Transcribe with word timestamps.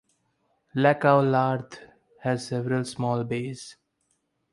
Lac 0.73 1.05
au 1.05 1.21
Lard 1.21 1.77
has 2.21 2.47
several 2.47 2.83
small 2.85 3.23
bays. 3.23 3.75